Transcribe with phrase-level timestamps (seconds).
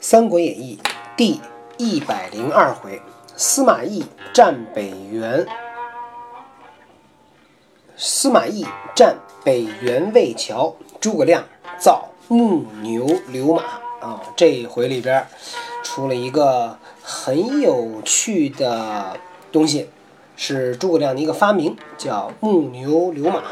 [0.00, 0.78] 三国演义》
[1.16, 1.40] 第
[1.76, 3.02] 一百零二回，
[3.34, 5.44] 司马懿战北原。
[7.96, 8.64] 司马懿
[8.94, 11.42] 战北原魏桥，诸葛亮
[11.80, 13.62] 造木牛流马
[14.00, 14.22] 啊！
[14.36, 15.26] 这一回里边
[15.82, 19.18] 出了一个很有趣的
[19.50, 19.90] 东西，
[20.36, 23.42] 是诸葛亮的一个发明，叫木牛流马。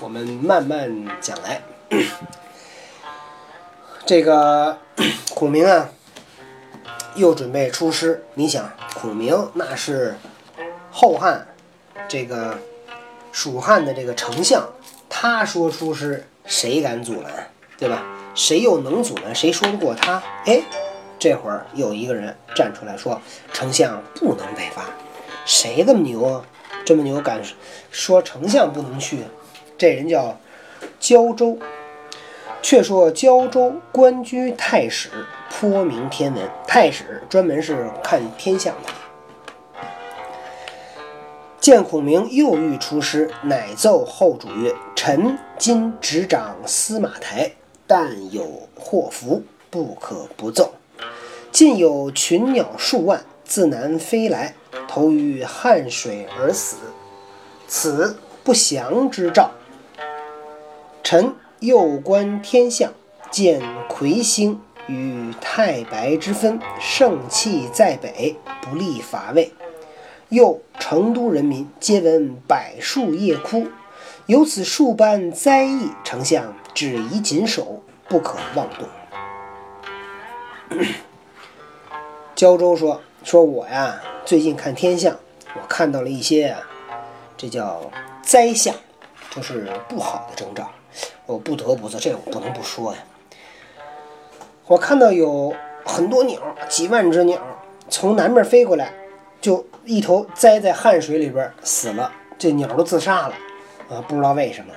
[0.00, 1.62] 我们慢慢讲来。
[4.10, 4.76] 这个
[5.36, 5.88] 孔明啊，
[7.14, 8.24] 又准备出师。
[8.34, 10.16] 你想，孔明那是
[10.90, 11.46] 后汉
[12.08, 12.58] 这个
[13.30, 14.68] 蜀汉的这个丞相，
[15.08, 18.02] 他说出师，谁敢阻拦，对吧？
[18.34, 19.32] 谁又能阻拦？
[19.32, 20.20] 谁说得过他？
[20.44, 20.60] 哎，
[21.16, 24.86] 这会儿有一个人站出来说，丞相不能北伐。
[25.46, 26.44] 谁这么牛啊？
[26.84, 27.40] 这么牛敢
[27.92, 29.20] 说丞相不能去？
[29.78, 30.36] 这人叫
[30.98, 31.56] 胶州。
[32.62, 35.08] 却说胶州官居太史，
[35.50, 36.42] 颇明天文。
[36.66, 38.92] 太史专门是看天象的。
[41.58, 47.52] 见孔明又欲出师，乃奏后主曰：“臣今执掌司马台，
[47.86, 50.72] 但有祸福，不可不奏。
[51.50, 54.54] 近有群鸟数万自南飞来，
[54.86, 56.76] 投于汉水而死，
[57.66, 59.50] 此不祥之兆。
[61.02, 62.90] 臣。”又观天象，
[63.30, 69.52] 见魁星与太白之分，盛气在北，不利伐魏。
[70.30, 73.66] 又成都人民皆闻柏树叶枯，
[74.24, 78.88] 有此数般灾异，丞相只宜谨守，不可妄动。
[82.34, 85.14] 胶州说：“说我呀，最近看天象，
[85.54, 86.62] 我看到了一些啊，
[87.36, 87.82] 这叫
[88.22, 88.74] 灾象，
[89.30, 90.66] 就是不好的征兆。”
[91.26, 92.98] 我不得不说，这我不能不说呀。
[94.66, 97.40] 我看到有很多鸟，几万只鸟
[97.88, 98.92] 从南边飞过来，
[99.40, 102.12] 就一头栽在汗水里边死了。
[102.38, 103.34] 这鸟都自杀了
[103.90, 104.00] 啊！
[104.08, 104.72] 不知道为什么。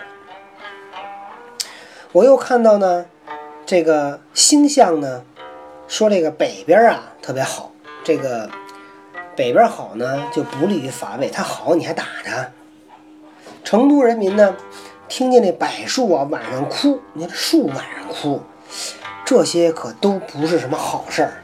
[2.11, 3.05] 我又看到呢，
[3.65, 5.23] 这个星象呢，
[5.87, 7.71] 说这个北边啊特别好，
[8.03, 8.49] 这个
[9.35, 11.29] 北边好呢就不利于伐魏。
[11.29, 12.51] 它好你还打它？
[13.63, 14.55] 成都人民呢？
[15.15, 18.41] 听见那柏树啊晚上哭，你看这树晚上哭，
[19.23, 21.43] 这些可都不是什么好事儿。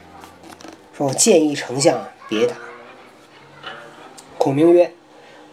[0.92, 2.56] 说我建议丞相别打。
[4.38, 4.92] 孔明曰：“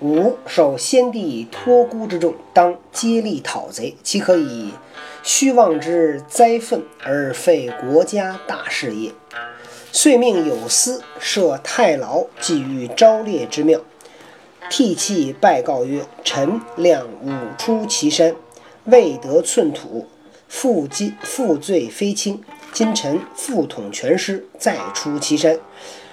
[0.02, 4.74] 吾受先帝托孤之重，当接力讨贼，岂可以
[5.22, 9.12] 虚妄之灾愤而废国家大事业？
[9.92, 13.80] 遂命有司设太牢，寄于昭烈之庙。”
[14.70, 18.36] 涕泣拜告曰：“臣亮五出祁山，
[18.86, 20.08] 未得寸土，
[20.48, 22.44] 负今负罪非轻。
[22.74, 25.58] 今臣复统全师，再出祁山，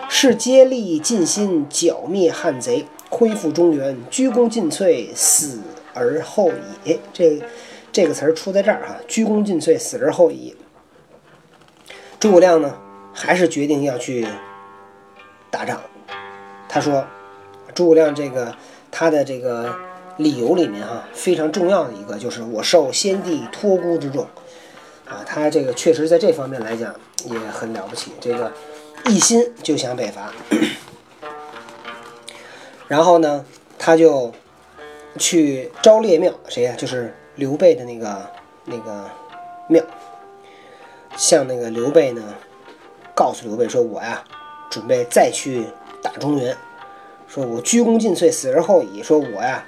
[0.09, 5.61] 是竭力尽心剿灭汉贼，恢复中原，鞠躬尽瘁，死
[5.93, 6.51] 而后
[6.85, 7.43] 已。”这
[7.93, 10.57] 这个词儿出在这儿啊，“鞠躬尽瘁，死而后已。”
[12.21, 12.79] 诸葛亮呢，
[13.13, 14.27] 还是决定要去
[15.51, 15.81] 打仗。
[16.69, 17.05] 他说。
[17.75, 18.55] 诸葛亮这个
[18.91, 19.75] 他的这个
[20.19, 24.27] 理由里面哈，非常重要的一个就是我受先帝托孤之重
[25.07, 28.53] 啊，他这个确实在这方面来讲也很了不起，这个
[29.07, 30.33] 一心就想北伐，
[32.87, 33.45] 然后呢，
[33.79, 34.33] 他就
[35.19, 36.75] 去昭烈庙，谁呀？
[36.79, 38.31] 就是刘备的那个
[38.65, 39.11] 那个
[39.69, 39.83] 庙，
[41.17, 42.23] 向那个刘备呢，
[43.15, 44.23] 告诉刘备说，我呀
[44.71, 45.67] 准备再去
[46.01, 46.57] 打中原。
[47.35, 49.03] 说我鞠躬尽瘁，死而后已。
[49.03, 49.67] 说我呀，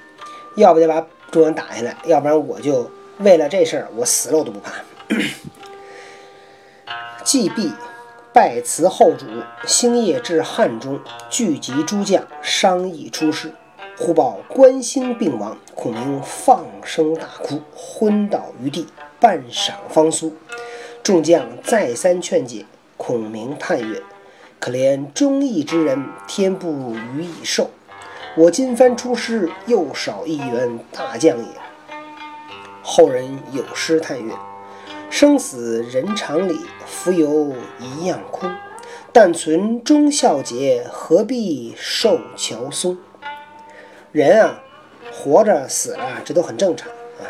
[0.55, 4.75] 要不得把中原打下来，要不然我就为了这事儿，我死了我都不怕。
[7.25, 7.73] 既毕
[8.31, 9.25] 拜辞后主，
[9.67, 13.51] 星夜至汉中，聚集诸将商议出师。
[13.97, 18.87] 忽报关兴病亡，孔明放声大哭，昏倒于地，
[19.19, 20.33] 半晌方苏。
[21.03, 22.65] 众将再三劝解，
[22.95, 24.01] 孔明叹曰。
[24.59, 27.69] 可怜忠义之人，天不予以寿。
[28.35, 31.45] 我今番出师，又少一员大将也。
[32.81, 34.33] 后人有诗叹曰
[35.09, 38.51] ：“生死人常理，浮游一样空。
[39.13, 42.97] 但存忠孝节，何必受乔松？”
[44.11, 44.59] 人啊，
[45.13, 46.89] 活着死了，这都很正常
[47.19, 47.29] 啊。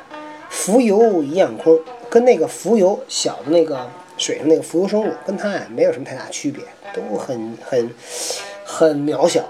[0.49, 1.79] 浮游一样空，
[2.09, 3.89] 跟那个浮游小的那个。
[4.19, 6.63] 水上那个浮游生物跟它呀没有什么太大区别，
[6.97, 7.89] 都很很
[8.65, 9.43] 很渺小。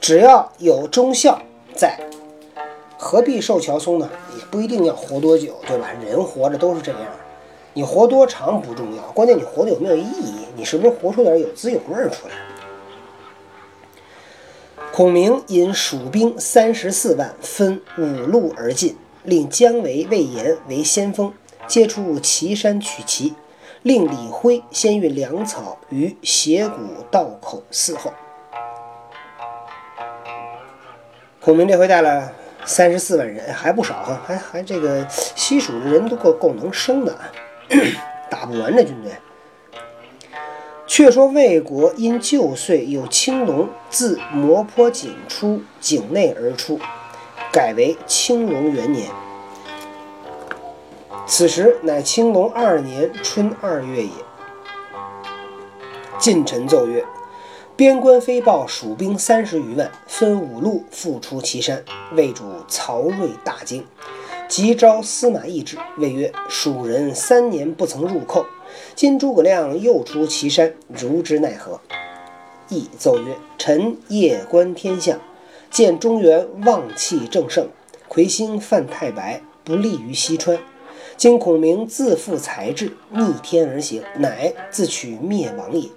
[0.00, 1.40] 只要有忠孝
[1.74, 1.98] 在，
[2.98, 4.10] 何必受乔松呢？
[4.36, 5.88] 也不一定要活多久，对吧？
[6.04, 7.00] 人活着都是这样，
[7.72, 10.34] 你活多长不重要，关键你活的有没有意义。
[10.56, 12.34] 你是不是活出点有滋有味儿出来？
[14.92, 21.32] 孔明引蜀兵三十四万，分五路而进，令姜维、魏延为先锋，
[21.66, 23.34] 接出岐山取齐，
[23.82, 28.12] 令李辉先运粮草于斜谷道口伺候。
[31.40, 32.32] 孔明这回带了
[32.64, 37.30] 三十四万人，还不少哈，还还这个西蜀的人都够够能生的啊，
[38.30, 39.12] 打不完这军队。
[40.86, 46.78] 却说魏国因旧岁有青龙自磨坡井出井内而出，
[47.52, 49.10] 改为青龙元年。
[51.26, 54.10] 此时乃青龙二年春二月也。
[56.18, 57.04] 近臣奏曰：
[57.74, 61.82] 边关飞报蜀兵三十余万，分五路复出岐山。
[62.14, 63.84] 魏主曹睿大惊，
[64.48, 68.44] 急召司马懿之，谓曰：蜀人三年不曾入寇。
[68.94, 71.80] 今诸葛亮又出祁山，如之奈何？
[72.68, 75.18] 懿奏曰：“臣夜观天象，
[75.70, 77.68] 见中原旺气正盛，
[78.08, 80.58] 魁星犯太白，不利于西川。
[81.22, 85.88] 今孔明自负才智，逆天而行，乃自取灭亡也。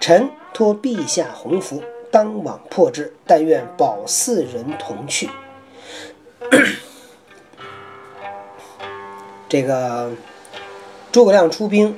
[0.00, 3.14] 臣托陛下鸿福，当往破之。
[3.26, 5.28] 但愿保四人同去。
[9.46, 10.10] 这个
[11.12, 11.94] 诸葛亮出兵。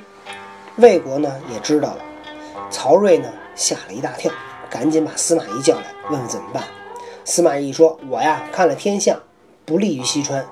[0.75, 2.03] 魏国呢也知道了，
[2.69, 4.29] 曹睿呢吓了一大跳，
[4.69, 6.65] 赶紧把司马懿叫来，问问怎么办。
[7.23, 9.17] 司马懿说：“我呀看了天象，
[9.63, 10.45] 不利于西川。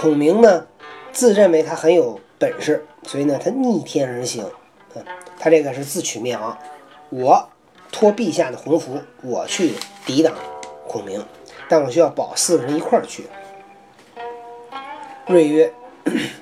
[0.00, 0.66] 孔明呢
[1.14, 4.44] 自认为他很有本事，所以呢他逆天而行，
[5.38, 6.58] 他这个是自取灭亡。
[7.08, 7.48] 我
[7.92, 9.74] 托陛下的鸿福，我去
[10.04, 10.34] 抵挡
[10.88, 11.24] 孔明，
[11.68, 13.26] 但我需要保四个人一块儿去。”
[15.28, 15.72] 睿曰：“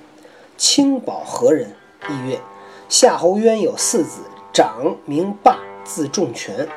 [0.56, 1.76] 卿保何人？”
[2.08, 2.40] 懿曰。
[2.88, 4.20] 夏侯渊有四子，
[4.52, 6.68] 长名霸，字仲权。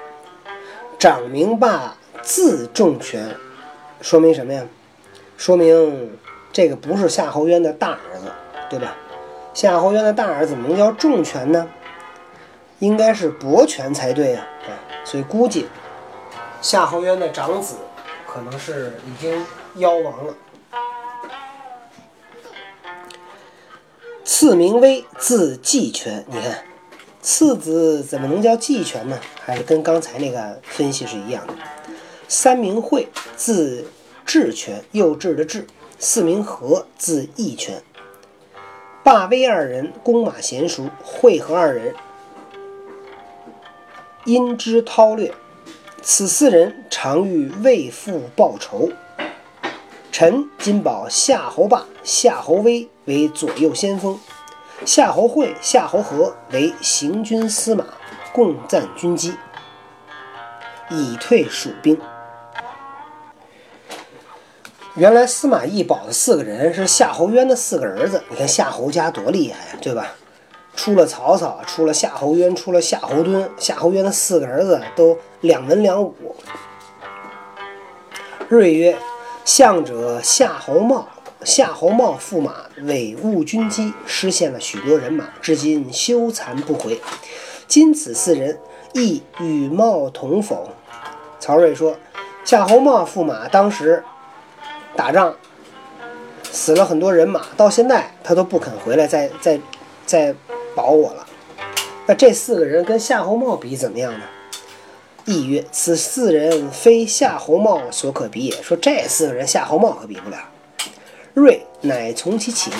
[0.97, 3.35] 长名霸，字仲权，
[3.99, 4.65] 说明什么呀？
[5.35, 6.17] 说明
[6.55, 8.31] 这个不是夏侯渊的大儿子，
[8.69, 8.95] 对吧？
[9.53, 11.67] 夏侯渊的大儿子怎么能叫仲权呢？
[12.79, 14.47] 应该是伯权才对啊！
[14.65, 14.71] 啊，
[15.03, 15.67] 所以估计
[16.61, 17.75] 夏侯渊的长子
[18.25, 20.33] 可能是已经夭亡了。
[24.23, 26.23] 次名威，字季权。
[26.29, 26.63] 你看，
[27.21, 29.19] 次子怎么能叫季权呢？
[29.43, 31.53] 还是跟刚才那个分析是一样的。
[32.29, 33.85] 三名惠，字
[34.25, 35.67] 智权，幼稚的智。
[35.97, 37.81] 四名和，字义全。
[39.03, 41.93] 霸威二人弓马娴熟，会合二人
[44.25, 45.33] 因之韬略。
[46.01, 48.89] 此四人常欲为父报仇。
[50.11, 54.19] 臣今保夏侯霸、夏侯威为左右先锋，
[54.85, 57.85] 夏侯会、夏侯和为行军司马，
[58.33, 59.33] 共赞军机，
[60.89, 61.99] 以退蜀兵。
[64.95, 68.23] 原来司马懿保的四个人是夏侯渊的四个儿子。
[68.29, 70.13] 你看夏侯家多厉害呀，对吧？
[70.73, 76.13] 出了曹操，出了夏侯渊，出了夏侯惇，夏侯渊的四个儿子都两文两武。
[78.49, 78.97] 睿曰。
[79.43, 81.07] 相者夏侯茂，
[81.43, 82.51] 夏侯茂驸马
[82.81, 86.99] 伪误军机，失陷了许多人马，至今羞惭不悔。
[87.67, 88.57] 今此四人
[88.93, 90.67] 亦与茂同否？
[91.39, 91.95] 曹睿说
[92.43, 94.03] ：“夏侯茂驸马当时
[94.95, 95.35] 打仗
[96.43, 99.59] 死了很多人马，到现在他都不肯回来再再
[100.05, 100.33] 再
[100.73, 101.27] 保我了。
[102.05, 104.25] 那这四个人跟夏侯茂比怎么样呢？”
[105.25, 110.37] 亦曰：“此四人非夏侯茂所可比也。”说这四个人夏侯茂可比不了。
[111.33, 112.71] 睿乃从其请，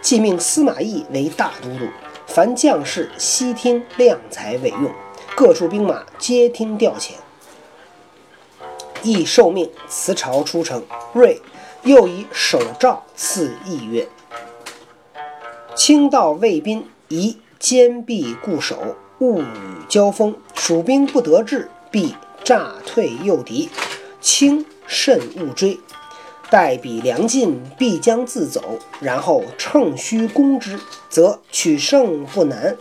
[0.00, 1.86] 即命司马懿为大都督，
[2.26, 4.90] 凡将士悉听量才委用，
[5.36, 7.12] 各处兵马皆听调遣。
[9.04, 10.82] 亦受命辞朝出城。
[11.12, 11.40] 睿
[11.84, 14.08] 又以手诏赐懿曰
[15.76, 19.46] ：“卿到魏兵，宜坚壁固守，勿与
[19.88, 20.34] 交锋。
[20.54, 23.70] 蜀兵不得志。”必诈退诱敌，
[24.20, 25.78] 轻慎勿追。
[26.50, 28.80] 待彼粮尽，必将自走。
[28.98, 32.76] 然后乘虚攻之，则取胜不难，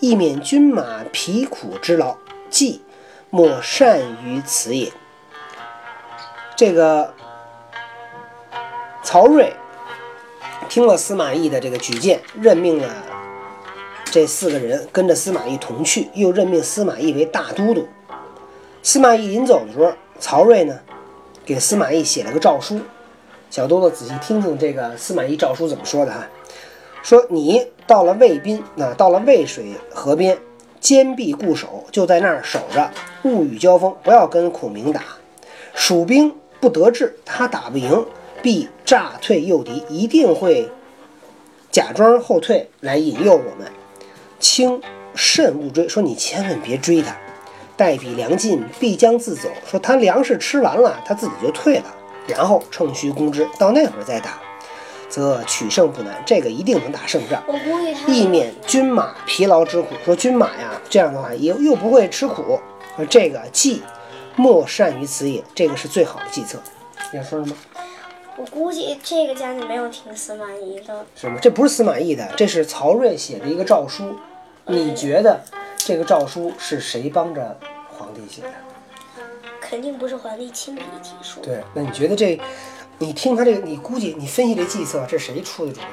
[0.00, 2.18] 亦免军马疲苦之劳。
[2.50, 2.82] 计
[3.30, 4.92] 莫善于此也。
[6.58, 7.14] 这个
[9.04, 9.52] 曹睿
[10.68, 12.92] 听了司马懿的这个举荐，任命了
[14.06, 17.86] 这四个人跟着司马懿同去，又任命司马懿为大都督。
[18.82, 20.76] 司马懿临走的时候，曹睿呢，
[21.46, 22.80] 给司马懿写了个诏书。
[23.48, 26.26] 小多多仔细听听这个司马懿诏书怎么说的哈？
[27.04, 30.36] 说你到了渭滨，那到了渭水河边，
[30.80, 32.90] 坚壁固守，就在那儿守着，
[33.22, 35.02] 勿与交锋，不要跟孔明打。
[35.72, 38.04] 蜀兵不得志，他打不赢，
[38.42, 40.68] 必诈退诱敌，一定会
[41.70, 43.70] 假装后退来引诱我们。
[44.40, 44.80] 轻
[45.14, 47.16] 慎勿追，说你千万别追他。
[47.76, 49.48] 待彼粮尽，必将自走。
[49.64, 51.84] 说他粮食吃完了，他自己就退了，
[52.26, 54.40] 然后乘虚攻之，到那会儿再打，
[55.08, 56.20] 则取胜不难。
[56.26, 57.40] 这个一定能打胜仗。
[57.46, 59.94] 我估计他以免军马疲劳之苦。
[60.04, 62.58] 说军马呀，这样的话又又不会吃苦，
[62.96, 63.80] 说这个计
[64.38, 66.58] 莫善于此也，这个是最好的计策。
[67.12, 67.56] 你要说什么？
[68.36, 71.36] 我估计这个家里没有听司马懿的，什么？
[71.40, 74.16] 这不是司马懿的，这是曹睿写的一个诏书。
[74.64, 75.40] 你觉得
[75.76, 77.58] 这个诏书是谁帮着
[77.90, 78.48] 皇帝写的？
[79.60, 81.40] 肯定不是皇帝亲笔提出。
[81.40, 82.40] 对，那你觉得这，
[82.98, 85.84] 你听他这个，你估计你分析这计策，这是谁出的主意？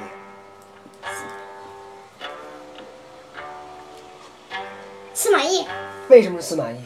[5.12, 5.66] 司马懿，
[6.08, 6.76] 为什么是司马懿？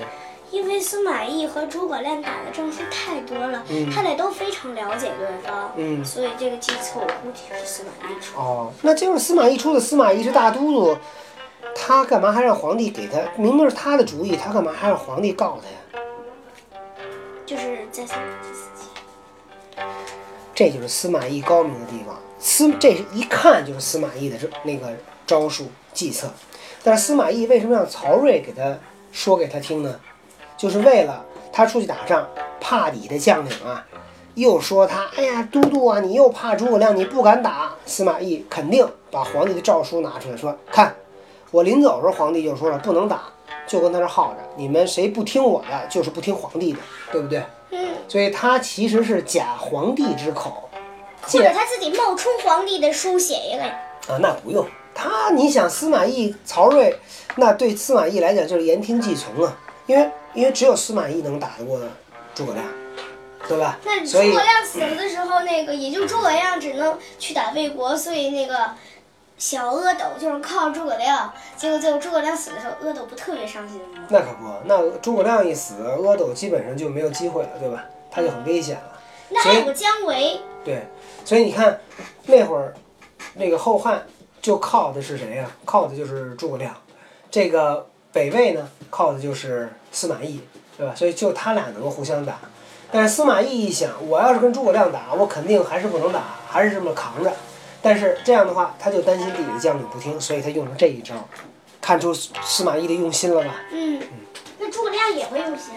[0.50, 8.42] 因为司马懿和诸葛亮打的仗数太多了，嗯他俩都非常了解对方，嗯所以这个计策我估计是司马懿出的。
[8.42, 9.80] 哦，那就是司马懿出的。
[9.80, 10.96] 司马懿是大都督，
[11.74, 13.20] 他干嘛还让皇帝给他？
[13.36, 16.04] 明明是他的主意，他干嘛还让皇帝告他呀？
[17.46, 18.68] 就是在司马懿死
[19.76, 19.84] 前，
[20.54, 22.16] 这就是司马懿高明的地方。
[22.40, 24.92] 司这是一看就是司马懿的这那个
[25.26, 26.28] 招数计策。
[26.82, 28.78] 但是司马懿为什么让曹睿给他
[29.12, 30.00] 说给他听呢？
[30.60, 32.28] 就是为了他出去打仗，
[32.60, 33.82] 怕底的将领啊，
[34.34, 37.70] 又说他，哎呀，都督啊，你又怕诸葛亮，你不敢打。
[37.86, 40.94] 司马懿肯定把皇帝的诏书拿出来说，看，
[41.50, 43.22] 我临走的时候，皇帝就说了，不能打，
[43.66, 46.78] 就跟他这耗着，你们谁不听我的，就是不听皇帝的，
[47.10, 47.42] 对不对？
[47.70, 50.68] 嗯，所以他其实是假皇帝之口，
[51.22, 53.62] 或者他自己冒充皇帝的书写一个，
[54.12, 56.94] 啊，那不用他，你想司马懿、曹睿，
[57.36, 61.80] 那对司马懿来讲就是言听计从啊，因为因为只有司马懿能打得过
[62.34, 62.64] 诸葛亮，
[63.48, 63.78] 对吧？
[63.84, 68.70] 那诸葛亮死了的时候，那个也就诸葛亮只能去打魏国，所以那个
[69.38, 71.32] 小阿斗就是靠诸葛亮。
[71.56, 74.06] 结果最后诸葛亮死的时候，阿斗不特别伤心吗？
[74.08, 77.84] 那可不，那诸葛亮一死，阿斗基本上就没有机会了，对吧？
[78.10, 79.00] 他就很危险了。
[79.28, 80.82] 那还有个姜维，对，
[81.24, 81.80] 所以你看
[82.26, 82.74] 那会儿
[83.34, 84.04] 那个后汉
[84.42, 86.74] 就靠的是谁呀、靠的就是诸葛亮。
[87.30, 90.40] 这个北魏呢，靠的就是司马懿，
[90.76, 90.94] 对吧？
[90.94, 92.38] 所以就他俩能够互相打。
[92.92, 97.32] 但是司马懿一想，我要是跟诸葛亮打，我肯定还是不能打，还是这么扛着。
[97.80, 101.14] 但是这样的话，他就担心自己的将领不听，所以他用了这一招，
[101.80, 103.54] 看出司马懿的用心了吧？
[103.72, 104.02] 嗯，
[104.58, 105.72] 那诸葛亮也会用心。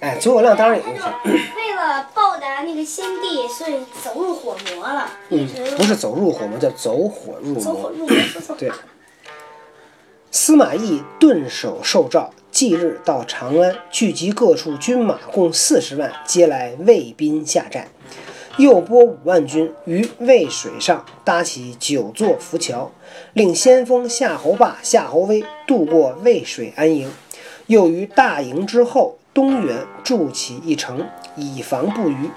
[0.00, 1.04] 哎，诸葛亮当然也用心，
[1.56, 7.62] 为了报答那个先帝，所以走入火魔了，嗯，不是走入火魔，叫走火入魔。
[7.62, 8.56] 走火入魔，说错。
[8.56, 8.70] 对，
[10.38, 17.88] 司马懿顿首受诏，即日到长安，聚集各处军马共四十万，皆来魏兵下寨。
[18.58, 22.92] 又拨五万军于渭水上搭起九座浮桥，
[23.32, 27.10] 令先锋夏侯霸、夏侯威渡过渭水安营。
[27.68, 32.30] 又于大营之后东原筑起一城，以防不虞。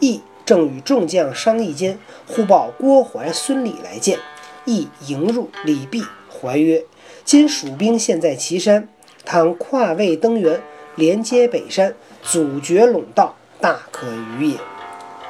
[0.00, 1.96] 懿正与众将商议间，
[2.26, 4.18] 忽报郭淮、孙礼来见。
[4.64, 6.02] 懿迎入，礼毕，
[6.44, 6.84] 怀曰
[7.24, 8.86] ：“今蜀兵现在岐山，
[9.24, 10.60] 倘跨渭登原，
[10.94, 14.06] 连接北山，阻绝陇道，大可
[14.38, 14.56] 虞也。”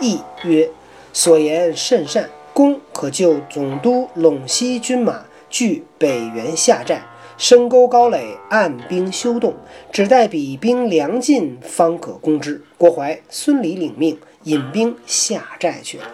[0.00, 0.68] 懿曰
[1.14, 7.00] ：“所言甚善，公可就总督陇西军马据北原下寨，
[7.38, 9.54] 深沟高垒，按兵修动，
[9.92, 16.04] 只待彼兵粮尽，方可攻之。”郭淮、孙礼领命，引兵下寨去了。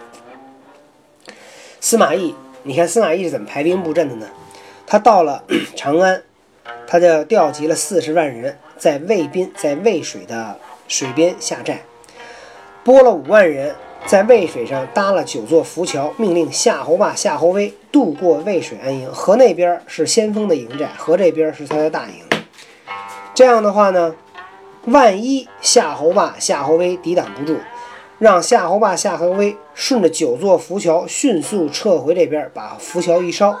[1.79, 4.27] 司马懿，你看司马懿是怎么排兵布阵的呢？
[4.91, 5.41] 他到了
[5.73, 6.21] 长安，
[6.85, 10.57] 他就调集了四十万人，在渭滨，在渭水的
[10.89, 11.81] 水边下寨，
[12.83, 13.73] 拨了五万人，
[14.05, 19.09] 在渭水上搭了九座浮桥，命令夏侯霸、夏侯威渡过渭水安营。
[19.13, 22.25] 河那边是先锋的营寨，河这边是他的大营。
[23.33, 24.13] 这样的话呢，
[24.87, 27.57] 万一夏侯霸、夏侯威抵挡不住，
[28.19, 33.57] 让夏侯霸、夏侯威顺着九座浮桥迅速撤回这边，把浮桥一烧，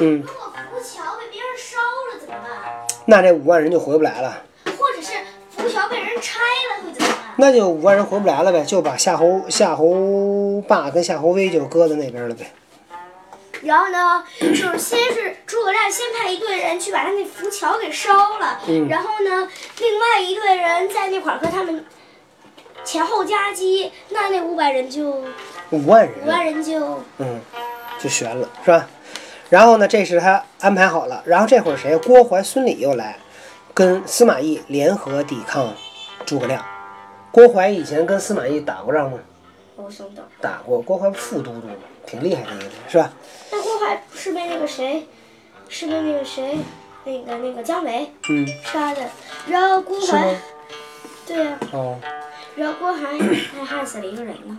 [0.00, 2.86] 嗯，如果浮桥被别人烧了怎么办？
[3.04, 4.42] 那这五万人就回不来了。
[4.64, 5.12] 或者是
[5.56, 7.18] 浮桥被人拆了会怎么办？
[7.36, 12.50] 那就五万人回不来了呗，就把夏侯夏侯霸跟夏侯威就搁在那边了呗。
[13.62, 21.84] 然后呢，就是先是诸葛亮先派一队人去把他那浮桥给烧了，嗯然后呢，另外一队人在那块儿和他们
[22.82, 25.22] 前后夹击，那那五百人就
[25.70, 27.40] 五万人，五万人就嗯，
[28.00, 28.88] 就悬了，是吧？
[29.52, 31.22] 然后呢，这是他安排好了。
[31.26, 31.94] 然后这会儿谁？
[31.98, 33.18] 郭淮、孙礼又来，
[33.74, 35.74] 跟司马懿联合抵抗
[36.24, 36.64] 诸葛亮。
[37.30, 39.18] 郭淮以前跟司马懿打过仗吗？
[39.76, 40.24] 我想等。
[40.40, 40.80] 打过。
[40.80, 41.74] 郭淮副都督嘛，
[42.06, 43.12] 挺厉害的一个人，是吧？
[43.50, 45.06] 那郭淮是被那个谁，
[45.68, 46.56] 是被那个谁，
[47.04, 49.02] 那个那个姜维嗯，杀的。
[49.48, 50.34] 然后郭淮，？
[51.26, 51.98] 对呀、哦，
[52.56, 54.58] 然后郭淮还害死了一个人呢。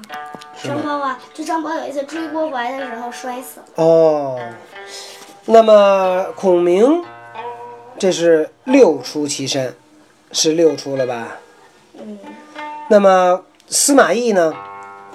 [0.61, 3.65] 张苞啊，就张苞有一次追郭淮的时候摔死了。
[3.75, 4.39] 哦，
[5.45, 7.03] 那么孔明，
[7.97, 9.73] 这是六出祁山，
[10.31, 11.37] 是六出了吧？
[11.97, 12.19] 嗯，
[12.89, 14.53] 那么司马懿呢，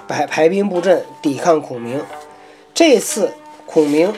[0.07, 2.03] 排排兵布阵抵抗孔明。
[2.73, 3.31] 这次
[3.65, 4.13] 孔明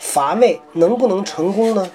[0.00, 1.90] 伐魏能不能成功呢？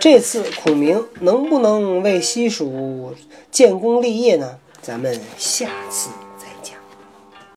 [0.00, 3.14] 这次孔明能不能为西蜀
[3.50, 4.56] 建功立业呢？
[4.82, 6.10] 咱们下次